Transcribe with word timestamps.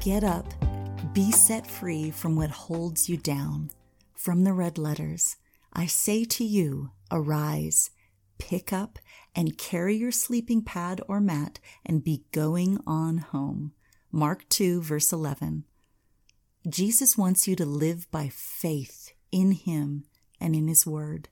Get 0.00 0.22
up, 0.22 0.46
be 1.12 1.32
set 1.32 1.66
free 1.66 2.12
from 2.12 2.36
what 2.36 2.50
holds 2.50 3.08
you 3.08 3.16
down. 3.16 3.70
From 4.14 4.44
the 4.44 4.52
red 4.52 4.78
letters, 4.78 5.36
I 5.72 5.86
say 5.86 6.24
to 6.24 6.44
you, 6.44 6.90
arise, 7.10 7.90
pick 8.38 8.72
up, 8.72 9.00
and 9.34 9.58
carry 9.58 9.96
your 9.96 10.12
sleeping 10.12 10.62
pad 10.62 11.00
or 11.08 11.20
mat 11.20 11.58
and 11.84 12.04
be 12.04 12.22
going 12.30 12.78
on 12.86 13.18
home. 13.18 13.72
Mark 14.12 14.48
2, 14.48 14.82
verse 14.82 15.12
11. 15.12 15.64
Jesus 16.68 17.18
wants 17.18 17.48
you 17.48 17.56
to 17.56 17.66
live 17.66 18.08
by 18.12 18.28
faith 18.28 19.12
in 19.32 19.50
Him 19.50 20.04
and 20.40 20.54
in 20.54 20.68
His 20.68 20.86
Word. 20.86 21.28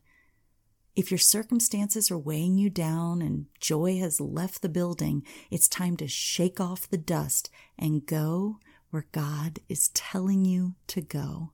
If 0.97 1.11
your 1.11 1.19
circumstances 1.19 2.11
are 2.11 2.17
weighing 2.17 2.57
you 2.57 2.71
down 2.71 3.21
and 3.21 3.47
joy 3.61 3.99
has 3.99 4.19
left 4.19 4.63
the 4.63 4.69
building, 4.71 5.27
it's 5.51 5.69
time 5.69 5.95
to 5.99 6.09
shake 6.09 6.59
off 6.59 6.89
the 6.89 6.97
dust 6.97 7.51
and 7.79 8.07
go 8.07 8.57
where 8.89 9.07
God 9.13 9.59
is 9.69 9.91
telling 9.91 10.47
you 10.47 10.75
to 10.87 11.03
go. 11.03 11.53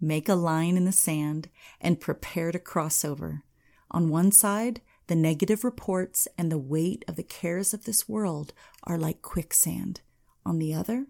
Make 0.00 0.28
a 0.28 0.34
line 0.34 0.76
in 0.76 0.84
the 0.84 0.90
sand 0.90 1.48
and 1.80 2.00
prepare 2.00 2.50
to 2.50 2.58
cross 2.58 3.04
over. 3.04 3.44
On 3.92 4.08
one 4.08 4.32
side, 4.32 4.80
the 5.06 5.14
negative 5.14 5.62
reports 5.62 6.26
and 6.36 6.50
the 6.50 6.58
weight 6.58 7.04
of 7.06 7.14
the 7.14 7.22
cares 7.22 7.72
of 7.72 7.84
this 7.84 8.08
world 8.08 8.52
are 8.82 8.98
like 8.98 9.22
quicksand. 9.22 10.00
On 10.44 10.58
the 10.58 10.74
other, 10.74 11.06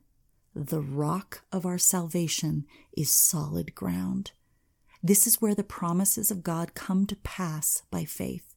the 0.54 0.82
rock 0.82 1.42
of 1.50 1.64
our 1.64 1.78
salvation 1.78 2.66
is 2.94 3.10
solid 3.10 3.74
ground. 3.74 4.32
This 5.06 5.26
is 5.26 5.38
where 5.38 5.54
the 5.54 5.62
promises 5.62 6.30
of 6.30 6.42
God 6.42 6.72
come 6.72 7.04
to 7.08 7.16
pass 7.16 7.82
by 7.90 8.06
faith. 8.06 8.54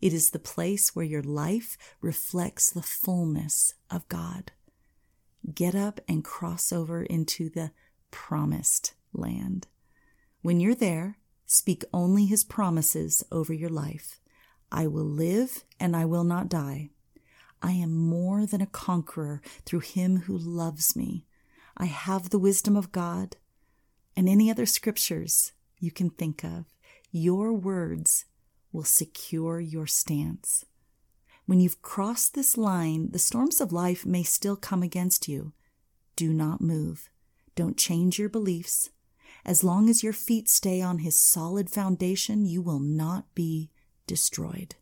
It 0.00 0.14
is 0.14 0.30
the 0.30 0.38
place 0.38 0.96
where 0.96 1.04
your 1.04 1.22
life 1.22 1.76
reflects 2.00 2.70
the 2.70 2.80
fullness 2.80 3.74
of 3.90 4.08
God. 4.08 4.50
Get 5.54 5.74
up 5.74 6.00
and 6.08 6.24
cross 6.24 6.72
over 6.72 7.02
into 7.02 7.50
the 7.50 7.72
promised 8.10 8.94
land. 9.12 9.66
When 10.40 10.58
you're 10.58 10.74
there, 10.74 11.18
speak 11.44 11.84
only 11.92 12.24
his 12.24 12.44
promises 12.44 13.22
over 13.30 13.52
your 13.52 13.68
life. 13.68 14.20
I 14.72 14.86
will 14.86 15.04
live 15.04 15.64
and 15.78 15.94
I 15.94 16.06
will 16.06 16.24
not 16.24 16.48
die. 16.48 16.88
I 17.60 17.72
am 17.72 17.94
more 17.94 18.46
than 18.46 18.62
a 18.62 18.66
conqueror 18.66 19.42
through 19.66 19.80
him 19.80 20.20
who 20.20 20.38
loves 20.38 20.96
me. 20.96 21.26
I 21.76 21.84
have 21.84 22.30
the 22.30 22.38
wisdom 22.38 22.74
of 22.74 22.90
God 22.90 23.36
and 24.16 24.30
any 24.30 24.50
other 24.50 24.64
scriptures 24.64 25.52
you 25.80 25.90
can 25.90 26.10
think 26.10 26.44
of. 26.44 26.66
Your 27.10 27.52
words 27.52 28.26
will 28.72 28.84
secure 28.84 29.58
your 29.58 29.86
stance. 29.86 30.64
When 31.46 31.58
you've 31.58 31.82
crossed 31.82 32.34
this 32.34 32.56
line, 32.56 33.10
the 33.10 33.18
storms 33.18 33.60
of 33.60 33.72
life 33.72 34.06
may 34.06 34.22
still 34.22 34.54
come 34.54 34.82
against 34.82 35.26
you. 35.26 35.52
Do 36.14 36.32
not 36.32 36.60
move. 36.60 37.10
Don't 37.56 37.76
change 37.76 38.18
your 38.18 38.28
beliefs. 38.28 38.90
As 39.44 39.64
long 39.64 39.88
as 39.88 40.02
your 40.02 40.12
feet 40.12 40.48
stay 40.48 40.80
on 40.80 40.98
his 40.98 41.18
solid 41.18 41.68
foundation, 41.70 42.46
you 42.46 42.62
will 42.62 42.78
not 42.78 43.34
be 43.34 43.70
destroyed. 44.06 44.76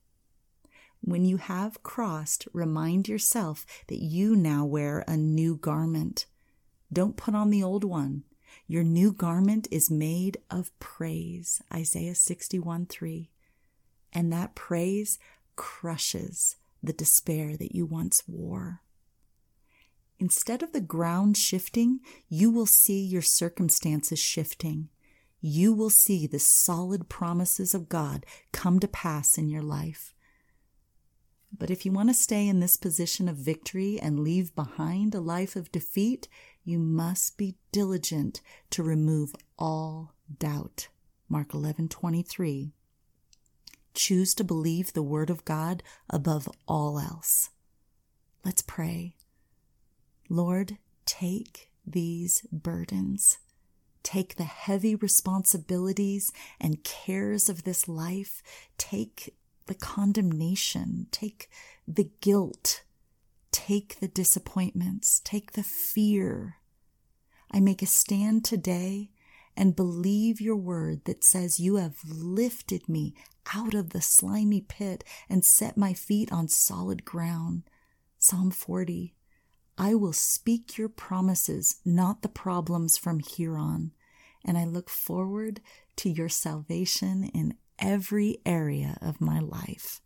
When 1.00 1.24
you 1.24 1.36
have 1.36 1.82
crossed, 1.82 2.48
remind 2.52 3.08
yourself 3.08 3.64
that 3.86 4.02
you 4.02 4.34
now 4.34 4.64
wear 4.64 5.04
a 5.06 5.16
new 5.16 5.56
garment. 5.56 6.26
Don't 6.92 7.16
put 7.16 7.34
on 7.34 7.50
the 7.50 7.62
old 7.62 7.84
one. 7.84 8.24
Your 8.70 8.84
new 8.84 9.12
garment 9.12 9.66
is 9.70 9.90
made 9.90 10.36
of 10.50 10.78
praise. 10.78 11.62
Isaiah 11.72 12.14
61 12.14 12.84
3. 12.86 13.30
And 14.12 14.30
that 14.30 14.54
praise 14.54 15.18
crushes 15.56 16.56
the 16.82 16.92
despair 16.92 17.56
that 17.56 17.74
you 17.74 17.86
once 17.86 18.22
wore. 18.28 18.82
Instead 20.20 20.62
of 20.62 20.72
the 20.72 20.82
ground 20.82 21.38
shifting, 21.38 22.00
you 22.28 22.50
will 22.50 22.66
see 22.66 23.00
your 23.00 23.22
circumstances 23.22 24.18
shifting. 24.18 24.90
You 25.40 25.72
will 25.72 25.90
see 25.90 26.26
the 26.26 26.38
solid 26.38 27.08
promises 27.08 27.72
of 27.72 27.88
God 27.88 28.26
come 28.52 28.80
to 28.80 28.88
pass 28.88 29.38
in 29.38 29.48
your 29.48 29.62
life. 29.62 30.14
But 31.56 31.70
if 31.70 31.86
you 31.86 31.92
want 31.92 32.10
to 32.10 32.14
stay 32.14 32.46
in 32.46 32.60
this 32.60 32.76
position 32.76 33.28
of 33.28 33.36
victory 33.36 33.98
and 34.00 34.20
leave 34.20 34.54
behind 34.54 35.14
a 35.14 35.20
life 35.20 35.56
of 35.56 35.72
defeat, 35.72 36.28
you 36.68 36.78
must 36.78 37.38
be 37.38 37.56
diligent 37.72 38.42
to 38.68 38.82
remove 38.82 39.34
all 39.58 40.12
doubt. 40.38 40.88
Mark 41.26 41.54
11:23. 41.54 42.72
Choose 43.94 44.34
to 44.34 44.44
believe 44.44 44.92
the 44.92 45.02
word 45.02 45.30
of 45.30 45.46
God 45.46 45.82
above 46.10 46.46
all 46.68 46.98
else. 46.98 47.48
Let's 48.44 48.60
pray. 48.60 49.16
Lord, 50.28 50.76
take 51.06 51.70
these 51.86 52.42
burdens. 52.52 53.38
Take 54.02 54.36
the 54.36 54.44
heavy 54.44 54.94
responsibilities 54.94 56.32
and 56.60 56.84
cares 56.84 57.48
of 57.48 57.64
this 57.64 57.88
life. 57.88 58.42
Take 58.76 59.34
the 59.64 59.74
condemnation, 59.74 61.06
take 61.12 61.50
the 61.86 62.10
guilt, 62.20 62.82
take 63.50 64.00
the 64.00 64.08
disappointments, 64.08 65.20
take 65.24 65.52
the 65.52 65.62
fear. 65.62 66.57
I 67.50 67.60
make 67.60 67.82
a 67.82 67.86
stand 67.86 68.44
today 68.44 69.10
and 69.56 69.74
believe 69.74 70.40
your 70.40 70.56
word 70.56 71.04
that 71.04 71.24
says 71.24 71.58
you 71.58 71.76
have 71.76 71.96
lifted 72.04 72.88
me 72.88 73.14
out 73.54 73.74
of 73.74 73.90
the 73.90 74.00
slimy 74.00 74.60
pit 74.60 75.02
and 75.28 75.44
set 75.44 75.76
my 75.76 75.92
feet 75.92 76.30
on 76.32 76.48
solid 76.48 77.04
ground. 77.04 77.64
Psalm 78.18 78.50
40. 78.50 79.14
I 79.76 79.94
will 79.94 80.12
speak 80.12 80.76
your 80.76 80.88
promises, 80.88 81.80
not 81.84 82.22
the 82.22 82.28
problems 82.28 82.98
from 82.98 83.20
here 83.20 83.56
on. 83.56 83.92
And 84.44 84.58
I 84.58 84.64
look 84.64 84.90
forward 84.90 85.60
to 85.96 86.10
your 86.10 86.28
salvation 86.28 87.24
in 87.24 87.54
every 87.78 88.38
area 88.44 88.98
of 89.00 89.20
my 89.20 89.38
life. 89.38 90.00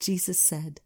Jesus 0.00 0.38
said, 0.38 0.80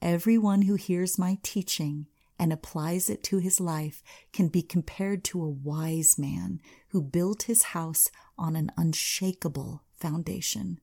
Everyone 0.00 0.62
who 0.62 0.74
hears 0.74 1.18
my 1.18 1.38
teaching 1.42 2.06
and 2.38 2.52
applies 2.52 3.10
it 3.10 3.22
to 3.24 3.38
his 3.38 3.60
life 3.60 4.02
can 4.32 4.48
be 4.48 4.62
compared 4.62 5.24
to 5.24 5.42
a 5.42 5.48
wise 5.48 6.18
man 6.18 6.60
who 6.88 7.02
built 7.02 7.44
his 7.44 7.64
house 7.64 8.10
on 8.38 8.54
an 8.56 8.70
unshakable 8.76 9.82
foundation. 9.96 10.80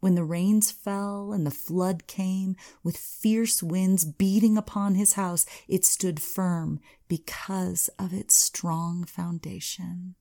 When 0.00 0.14
the 0.14 0.24
rains 0.24 0.70
fell 0.70 1.32
and 1.32 1.44
the 1.44 1.50
flood 1.50 2.06
came 2.06 2.56
with 2.84 2.96
fierce 2.96 3.62
winds 3.62 4.04
beating 4.04 4.56
upon 4.56 4.94
his 4.94 5.14
house, 5.14 5.44
it 5.66 5.84
stood 5.84 6.22
firm 6.22 6.78
because 7.08 7.90
of 7.98 8.12
its 8.12 8.40
strong 8.40 9.04
foundation. 9.04 10.14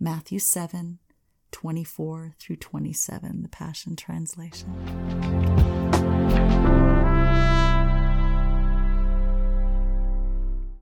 Matthew 0.00 0.38
7 0.38 1.00
24 1.50 2.34
through 2.38 2.56
27, 2.56 3.42
the 3.42 3.48
Passion 3.48 3.96
Translation. 3.96 5.77